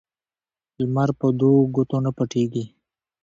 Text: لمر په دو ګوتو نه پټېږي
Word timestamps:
لمر 0.81 1.09
په 1.19 1.27
دو 1.39 1.51
ګوتو 1.75 1.97
نه 2.05 2.11
پټېږي 2.17 2.63